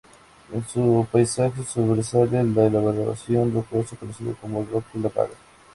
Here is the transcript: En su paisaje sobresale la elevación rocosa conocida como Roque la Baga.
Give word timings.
En 0.51 0.67
su 0.67 1.05
paisaje 1.11 1.63
sobresale 1.63 2.41
la 2.43 2.65
elevación 2.65 3.53
rocosa 3.53 3.95
conocida 3.97 4.33
como 4.41 4.65
Roque 4.65 4.97
la 4.97 5.09
Baga. 5.09 5.35